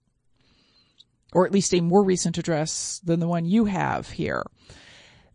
[1.34, 4.44] or at least a more recent address than the one you have here.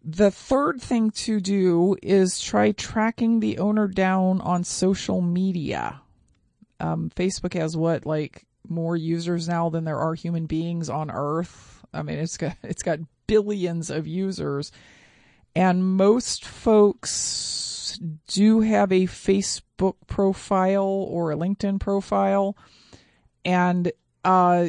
[0.05, 6.00] The third thing to do is try tracking the owner down on social media.
[6.81, 11.85] Um, Facebook has what, like more users now than there are human beings on Earth.
[11.92, 14.72] I mean, it's got it's got billions of users,
[15.55, 22.57] and most folks do have a Facebook profile or a LinkedIn profile,
[23.44, 23.92] and
[24.24, 24.68] uh,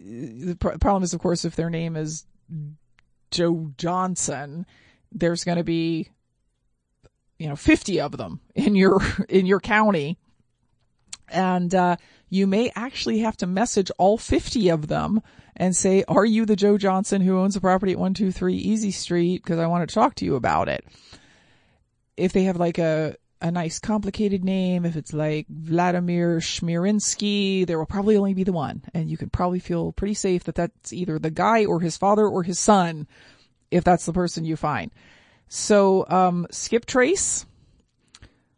[0.00, 2.24] the problem is, of course, if their name is
[3.30, 4.66] Joe Johnson,
[5.12, 6.08] there's going to be,
[7.38, 10.18] you know, 50 of them in your, in your county.
[11.28, 11.96] And, uh,
[12.30, 15.20] you may actually have to message all 50 of them
[15.56, 19.44] and say, are you the Joe Johnson who owns the property at 123 Easy Street?
[19.44, 20.84] Cause I want to talk to you about it.
[22.16, 27.78] If they have like a, a nice complicated name, if it's like Vladimir Schmirinsky, there
[27.78, 28.82] will probably only be the one.
[28.92, 32.26] And you can probably feel pretty safe that that's either the guy or his father
[32.26, 33.06] or his son,
[33.70, 34.90] if that's the person you find.
[35.48, 37.46] So, um, skip trace.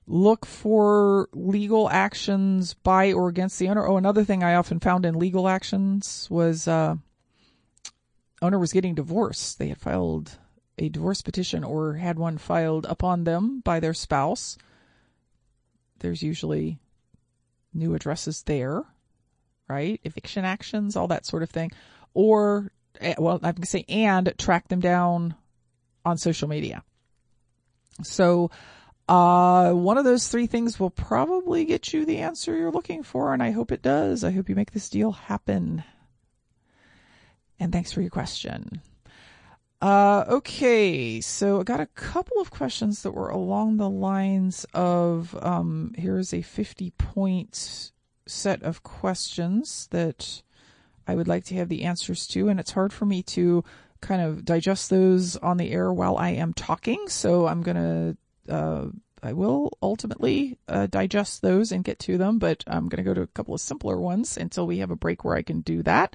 [0.08, 3.86] Look for legal actions by or against the owner.
[3.86, 6.96] Oh, another thing I often found in legal actions was, uh,
[8.42, 9.60] owner was getting divorced.
[9.60, 10.38] They had filed
[10.76, 14.58] a divorce petition or had one filed upon them by their spouse
[16.02, 16.78] there's usually
[17.72, 18.84] new addresses there,
[19.68, 20.00] right?
[20.04, 21.70] Eviction actions, all that sort of thing.
[22.12, 25.34] Or, eh, well, going to say and track them down
[26.04, 26.82] on social media.
[28.02, 28.50] So,
[29.08, 33.32] uh, one of those three things will probably get you the answer you're looking for,
[33.32, 34.24] and I hope it does.
[34.24, 35.84] I hope you make this deal happen.
[37.58, 38.80] And thanks for your question.
[39.82, 45.36] Uh, okay, so I got a couple of questions that were along the lines of
[45.42, 47.90] um, here's a 50 point
[48.24, 50.40] set of questions that
[51.08, 53.64] I would like to have the answers to, and it's hard for me to
[54.00, 57.08] kind of digest those on the air while I am talking.
[57.08, 57.76] So I'm going
[58.46, 58.86] to, uh,
[59.20, 63.14] I will ultimately uh, digest those and get to them, but I'm going to go
[63.14, 65.82] to a couple of simpler ones until we have a break where I can do
[65.82, 66.14] that.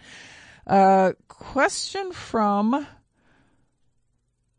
[0.66, 2.88] Uh, question from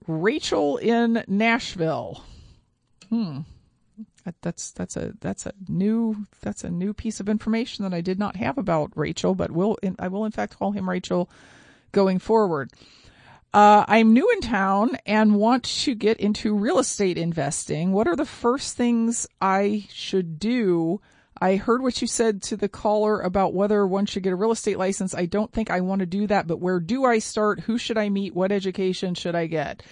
[0.09, 2.24] Rachel in Nashville.
[3.11, 3.40] Hmm.
[4.42, 8.18] That's that's a that's a new that's a new piece of information that I did
[8.18, 11.30] not have about Rachel, but will I will in fact call him Rachel
[11.92, 12.70] going forward.
[13.54, 17.92] Uh, I'm new in town and want to get into real estate investing.
[17.92, 21.00] What are the first things I should do?
[21.41, 24.51] I heard what you said to the caller about whether one should get a real
[24.51, 25.14] estate license.
[25.14, 27.61] I don't think I want to do that, but where do I start?
[27.61, 28.34] Who should I meet?
[28.34, 29.82] What education should I get?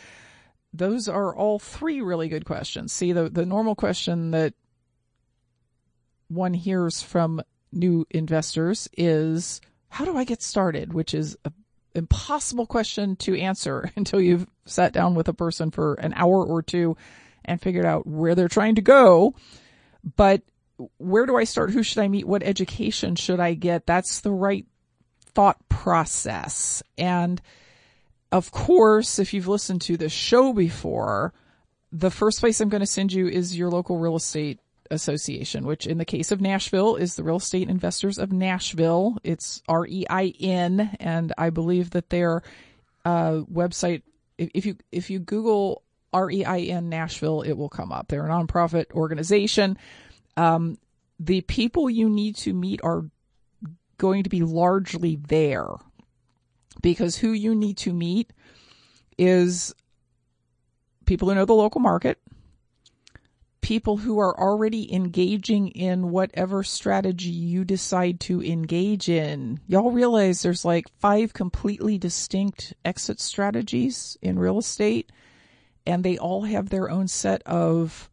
[0.72, 2.92] Those are all three really good questions.
[2.92, 4.54] See, the, the normal question that
[6.28, 7.42] one hears from
[7.72, 10.92] new investors is, how do I get started?
[10.92, 11.52] Which is a
[11.96, 16.62] impossible question to answer until you've sat down with a person for an hour or
[16.62, 16.96] two
[17.44, 19.34] and figured out where they're trying to go.
[20.16, 20.42] But
[20.98, 21.70] where do I start?
[21.70, 22.26] Who should I meet?
[22.26, 23.86] What education should I get?
[23.86, 24.66] That's the right
[25.34, 26.82] thought process.
[26.98, 27.40] And
[28.32, 31.32] of course, if you've listened to the show before,
[31.92, 34.60] the first place I'm going to send you is your local real estate
[34.90, 39.18] Association, which in the case of Nashville is the Real Estate Investors of Nashville.
[39.24, 42.42] It's R-E-I-N, and I believe that their
[43.04, 44.02] uh, website,
[44.38, 48.08] if you if you Google R-E-I-N Nashville, it will come up.
[48.08, 49.78] They're a nonprofit organization.
[50.36, 50.78] Um,
[51.18, 53.04] the people you need to meet are
[53.98, 55.68] going to be largely there
[56.82, 58.32] because who you need to meet
[59.16, 59.74] is
[61.06, 62.18] people who know the local market
[63.66, 69.58] people who are already engaging in whatever strategy you decide to engage in.
[69.66, 75.10] Y'all realize there's like five completely distinct exit strategies in real estate
[75.84, 78.08] and they all have their own set of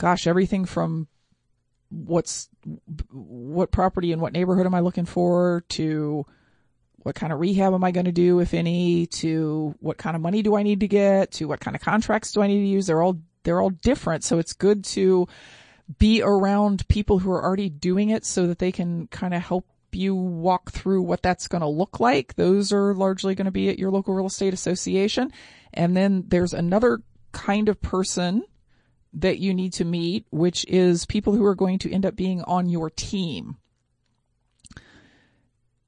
[0.00, 1.06] gosh, everything from
[1.90, 2.48] what's
[3.10, 6.24] what property and what neighborhood am I looking for to
[7.02, 10.22] what kind of rehab am I going to do, if any, to what kind of
[10.22, 12.66] money do I need to get, to what kind of contracts do I need to
[12.66, 12.86] use.
[12.86, 14.24] They're all they're all different.
[14.24, 15.28] So it's good to
[15.98, 19.66] be around people who are already doing it so that they can kind of help
[19.92, 22.36] you walk through what that's going to look like.
[22.36, 25.30] Those are largely going to be at your local real estate association.
[25.74, 28.44] And then there's another kind of person
[29.12, 32.42] that you need to meet, which is people who are going to end up being
[32.42, 33.56] on your team.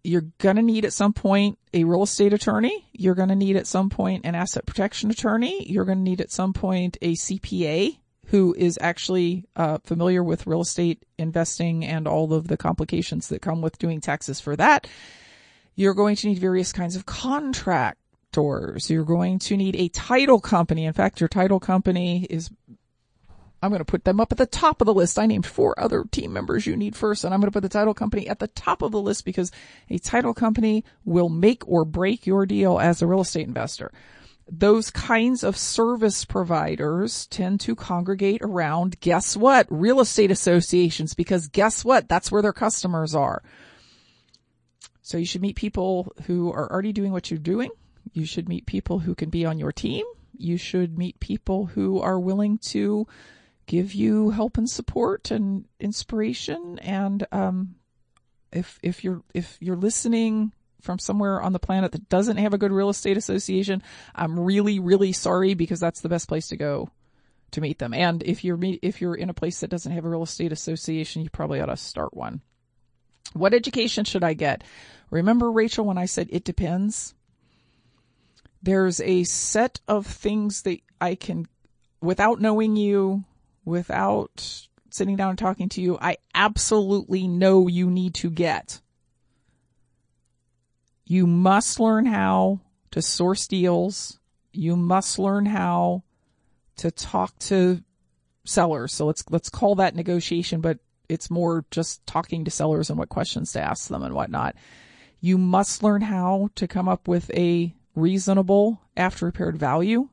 [0.04, 2.88] You're going to need at some point a real estate attorney.
[2.92, 5.64] You're going to need at some point an asset protection attorney.
[5.70, 10.46] You're going to need at some point a CPA who is actually uh, familiar with
[10.46, 14.88] real estate investing and all of the complications that come with doing taxes for that.
[15.74, 18.90] You're going to need various kinds of contractors.
[18.90, 20.84] You're going to need a title company.
[20.84, 22.50] In fact, your title company is
[23.62, 25.18] I'm going to put them up at the top of the list.
[25.18, 27.68] I named four other team members you need first, and I'm going to put the
[27.68, 29.52] title company at the top of the list because
[29.88, 33.92] a title company will make or break your deal as a real estate investor.
[34.50, 39.68] Those kinds of service providers tend to congregate around, guess what?
[39.70, 42.08] Real estate associations, because guess what?
[42.08, 43.44] That's where their customers are.
[45.02, 47.70] So you should meet people who are already doing what you're doing.
[48.12, 50.04] You should meet people who can be on your team.
[50.36, 53.06] You should meet people who are willing to
[53.66, 56.78] give you help and support and inspiration.
[56.80, 57.76] And um,
[58.52, 62.58] if if you're if you're listening from somewhere on the planet that doesn't have a
[62.58, 63.82] good real estate association,
[64.14, 66.90] I'm really really sorry because that's the best place to go
[67.52, 67.94] to meet them.
[67.94, 71.22] And if you're if you're in a place that doesn't have a real estate association,
[71.22, 72.40] you probably ought to start one.
[73.32, 74.64] What education should I get?
[75.10, 77.14] Remember Rachel when I said it depends?
[78.62, 81.46] There's a set of things that I can
[82.00, 83.24] without knowing you,
[83.64, 88.80] without sitting down and talking to you, I absolutely know you need to get.
[91.04, 92.60] You must learn how
[92.90, 94.18] to source deals.
[94.52, 96.04] You must learn how
[96.76, 97.82] to talk to
[98.44, 98.94] sellers.
[98.94, 103.08] So let's, let's call that negotiation, but it's more just talking to sellers and what
[103.08, 104.56] questions to ask them and whatnot.
[105.20, 110.08] You must learn how to come up with a reasonable after repaired value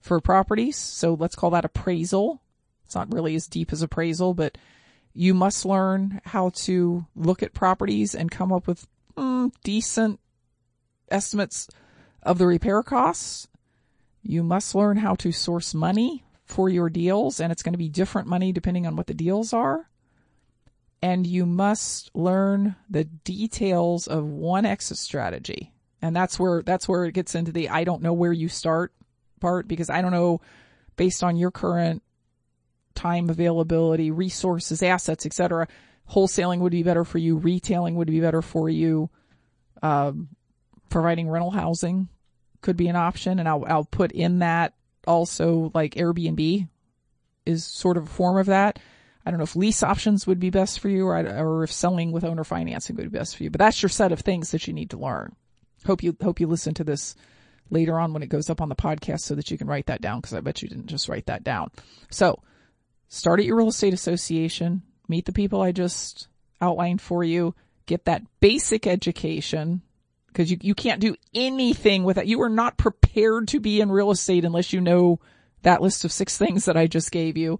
[0.00, 0.76] for properties.
[0.76, 2.42] So let's call that appraisal.
[2.90, 4.58] It's not really as deep as appraisal, but
[5.14, 10.18] you must learn how to look at properties and come up with mm, decent
[11.08, 11.68] estimates
[12.24, 13.46] of the repair costs.
[14.24, 17.88] You must learn how to source money for your deals, and it's going to be
[17.88, 19.88] different money depending on what the deals are.
[21.00, 25.72] And you must learn the details of one exit strategy.
[26.02, 28.92] And that's where, that's where it gets into the I don't know where you start
[29.38, 30.40] part because I don't know
[30.96, 32.02] based on your current
[32.94, 35.68] time availability, resources, assets, etc.
[36.10, 37.36] Wholesaling would be better for you.
[37.36, 39.10] Retailing would be better for you.
[39.82, 40.28] Um,
[40.88, 42.08] providing rental housing
[42.62, 43.38] could be an option.
[43.38, 44.74] And I'll, I'll put in that
[45.06, 46.68] also like Airbnb
[47.46, 48.78] is sort of a form of that.
[49.24, 52.10] I don't know if lease options would be best for you or, or if selling
[52.10, 54.66] with owner financing would be best for you, but that's your set of things that
[54.66, 55.36] you need to learn.
[55.86, 57.14] Hope you, hope you listen to this
[57.70, 60.00] later on when it goes up on the podcast so that you can write that
[60.00, 61.70] down because I bet you didn't just write that down.
[62.10, 62.42] So
[63.10, 66.28] start at your real estate association, meet the people I just
[66.60, 67.54] outlined for you,
[67.84, 69.82] get that basic education
[70.28, 72.28] because you, you can't do anything with that.
[72.28, 75.18] You are not prepared to be in real estate unless you know
[75.62, 77.58] that list of six things that I just gave you.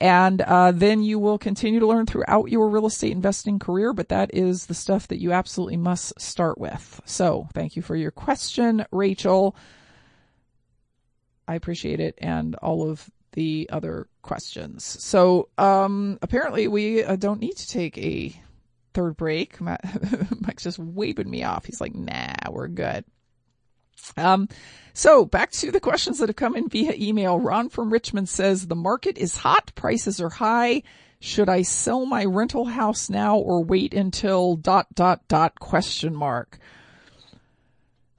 [0.00, 4.08] And uh, then you will continue to learn throughout your real estate investing career, but
[4.08, 7.02] that is the stuff that you absolutely must start with.
[7.04, 9.54] So thank you for your question, Rachel.
[11.46, 14.84] I appreciate it and all of the other questions.
[14.84, 18.34] So um, apparently we uh, don't need to take a
[18.94, 19.60] third break.
[19.60, 21.64] Mike's just waving me off.
[21.64, 23.04] He's like, nah, we're good.
[24.16, 24.48] Um,
[24.94, 27.38] so back to the questions that have come in via email.
[27.38, 29.72] Ron from Richmond says the market is hot.
[29.74, 30.82] Prices are high.
[31.20, 36.58] Should I sell my rental house now or wait until dot dot dot question mark?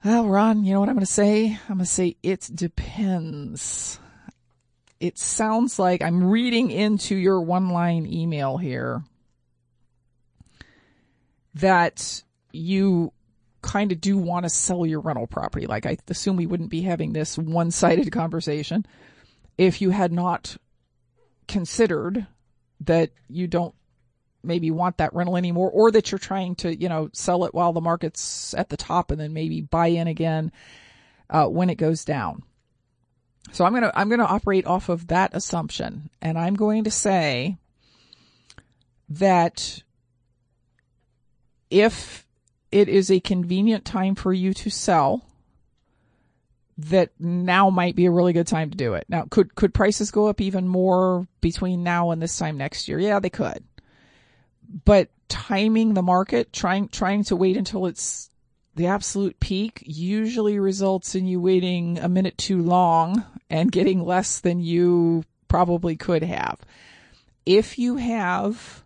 [0.04, 1.58] Well, Ron, you know what I'm going to say?
[1.68, 4.00] I'm going to say it depends.
[5.02, 9.02] It sounds like I'm reading into your one line email here
[11.54, 12.22] that
[12.52, 13.12] you
[13.62, 15.66] kind of do want to sell your rental property.
[15.66, 18.86] Like I assume we wouldn't be having this one-sided conversation
[19.58, 20.56] if you had not
[21.48, 22.24] considered
[22.82, 23.74] that you don't
[24.44, 27.72] maybe want that rental anymore or that you're trying to, you know, sell it while
[27.72, 30.52] the market's at the top and then maybe buy in again
[31.28, 32.44] uh, when it goes down.
[33.50, 36.84] So I'm going to I'm going to operate off of that assumption and I'm going
[36.84, 37.56] to say
[39.08, 39.82] that
[41.70, 42.26] if
[42.70, 45.24] it is a convenient time for you to sell,
[46.78, 49.04] that now might be a really good time to do it.
[49.08, 52.98] Now, could, could prices go up even more between now and this time next year?
[52.98, 53.62] Yeah, they could.
[54.84, 58.30] But timing the market, trying, trying to wait until it's
[58.74, 64.40] the absolute peak usually results in you waiting a minute too long and getting less
[64.40, 66.58] than you probably could have.
[67.44, 68.82] If you have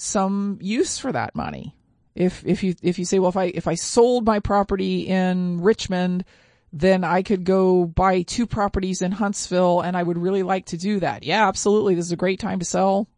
[0.00, 1.76] some use for that money.
[2.14, 5.60] If, if you, if you say, well, if I, if I sold my property in
[5.60, 6.24] Richmond,
[6.72, 10.76] then I could go buy two properties in Huntsville and I would really like to
[10.76, 11.22] do that.
[11.22, 11.94] Yeah, absolutely.
[11.94, 13.08] This is a great time to sell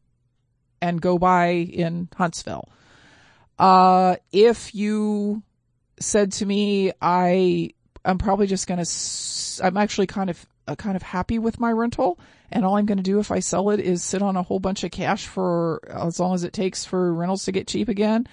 [0.81, 2.69] and go buy in Huntsville.
[3.59, 5.43] Uh, if you
[6.01, 7.71] said to me, I,
[8.05, 11.73] I'm probably just going to, I'm actually kind of, uh, kind of happy with my
[11.73, 12.19] rental
[12.53, 14.61] and all I'm going to do if I sell it is sit on a whole
[14.61, 18.29] bunch of cash for as long as it takes for rentals to get cheap again.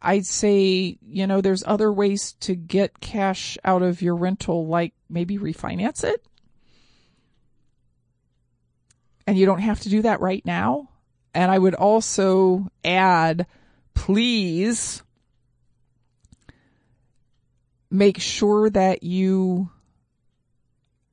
[0.00, 4.92] I'd say, you know, there's other ways to get cash out of your rental, like
[5.10, 6.24] maybe refinance it.
[9.26, 10.90] And you don't have to do that right now.
[11.34, 13.46] And I would also add,
[13.94, 15.02] please
[17.90, 19.70] make sure that you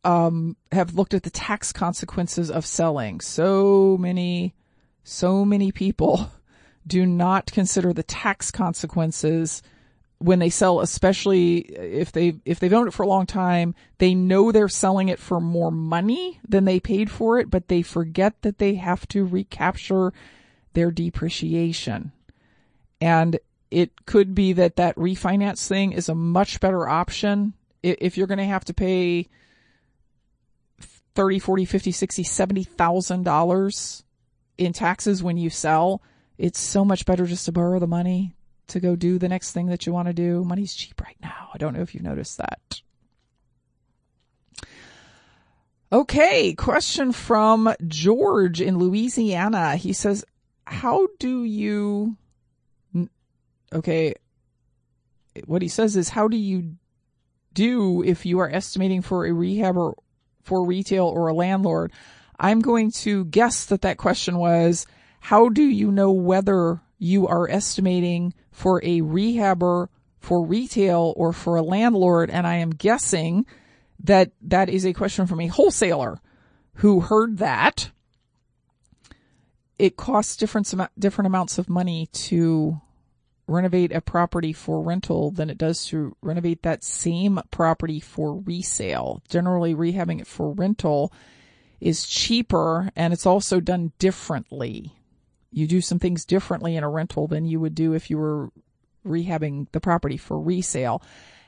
[0.03, 3.19] um, have looked at the tax consequences of selling.
[3.19, 4.53] So many,
[5.03, 6.31] so many people
[6.87, 9.63] do not consider the tax consequences
[10.19, 13.75] when they sell, especially if they if they've owned it for a long time.
[13.97, 17.81] They know they're selling it for more money than they paid for it, but they
[17.81, 20.13] forget that they have to recapture
[20.73, 22.11] their depreciation.
[23.05, 23.39] And
[23.69, 27.53] it could be that that refinance thing is a much better option
[27.83, 29.29] if you're going to have to pay
[31.13, 34.03] 30, 40, 50, 60, 70,000 dollars
[34.57, 36.01] in taxes when you sell,
[36.39, 38.35] it's so much better just to borrow the money
[38.69, 40.43] to go do the next thing that you want to do.
[40.43, 41.49] Money's cheap right now.
[41.53, 42.81] I don't know if you've noticed that.
[45.93, 49.75] Okay, question from George in Louisiana.
[49.75, 50.25] He says,
[50.65, 52.17] how do you,
[53.73, 54.15] okay,
[55.45, 56.75] what he says is, how do you
[57.55, 59.95] do if you are estimating for a rehab or
[60.43, 61.91] for retail or a landlord.
[62.39, 64.85] I'm going to guess that that question was,
[65.19, 69.87] how do you know whether you are estimating for a rehabber
[70.19, 72.29] for retail or for a landlord?
[72.29, 73.45] And I am guessing
[74.03, 76.19] that that is a question from a wholesaler
[76.75, 77.89] who heard that
[79.79, 82.79] it costs different different amounts of money to
[83.47, 89.21] renovate a property for rental than it does to renovate that same property for resale.
[89.29, 91.13] Generally, rehabbing it for rental
[91.79, 94.93] is cheaper and it's also done differently.
[95.51, 98.49] You do some things differently in a rental than you would do if you were
[99.05, 101.01] rehabbing the property for resale.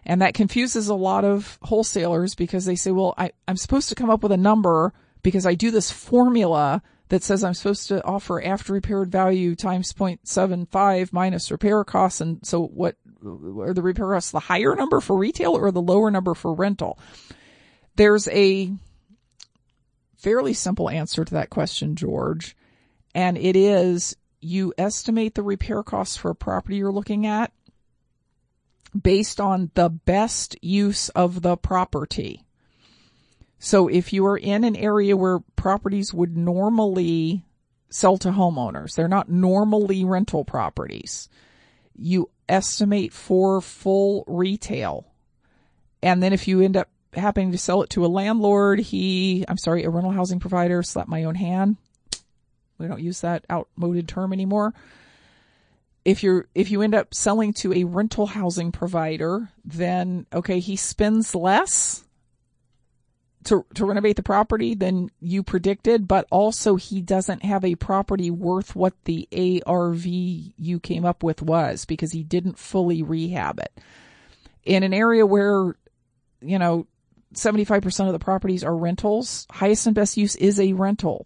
[0.06, 3.96] And that confuses a lot of wholesalers because they say, well, I, I'm supposed to
[3.96, 4.94] come up with a number
[5.24, 9.94] because I do this formula that says I'm supposed to offer after repaired value times
[9.94, 12.22] 0.75 minus repair costs.
[12.22, 12.96] And so what
[13.26, 17.00] are the repair costs the higher number for retail or the lower number for rental?
[17.96, 18.72] There's a
[20.18, 22.56] fairly simple answer to that question, George.
[23.16, 27.52] And it is you estimate the repair costs for a property you're looking at
[29.00, 32.44] based on the best use of the property.
[33.60, 37.44] So if you are in an area where properties would normally
[37.90, 41.30] sell to homeowners, they're not normally rental properties,
[41.96, 45.08] you estimate for full retail.
[46.04, 49.58] And then if you end up happening to sell it to a landlord, he, I'm
[49.58, 51.78] sorry, a rental housing provider, slap my own hand.
[52.78, 54.74] We don't use that outmoded term anymore.
[56.06, 60.76] If you're, if you end up selling to a rental housing provider, then okay, he
[60.76, 62.04] spends less
[63.46, 68.30] to, to renovate the property than you predicted, but also he doesn't have a property
[68.30, 69.28] worth what the
[69.66, 73.72] ARV you came up with was because he didn't fully rehab it.
[74.64, 75.76] In an area where,
[76.42, 76.88] you know,
[77.34, 81.26] 75% of the properties are rentals, highest and best use is a rental.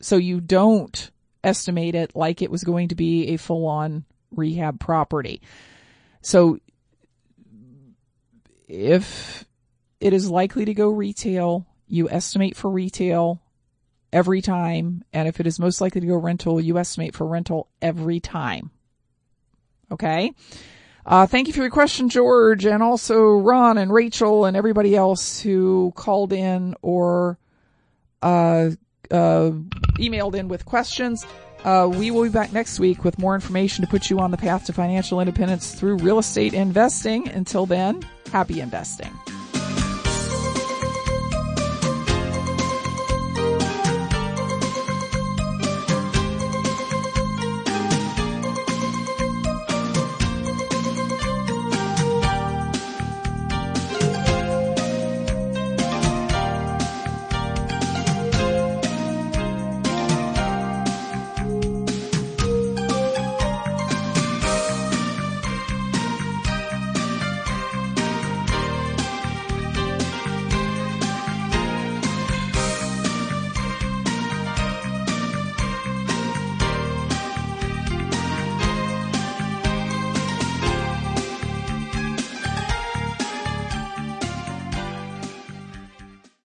[0.00, 1.10] So you don't
[1.44, 5.42] estimate it like it was going to be a full on rehab property.
[6.22, 6.58] So
[8.68, 9.44] if
[10.02, 11.66] it is likely to go retail.
[11.86, 13.40] You estimate for retail
[14.12, 15.04] every time.
[15.12, 18.70] And if it is most likely to go rental, you estimate for rental every time.
[19.90, 20.32] Okay.
[21.06, 25.40] Uh, thank you for your question, George, and also Ron and Rachel and everybody else
[25.40, 27.38] who called in or
[28.22, 28.70] uh,
[29.10, 29.50] uh,
[29.98, 31.26] emailed in with questions.
[31.64, 34.36] Uh, we will be back next week with more information to put you on the
[34.36, 37.28] path to financial independence through real estate investing.
[37.28, 39.12] Until then, happy investing.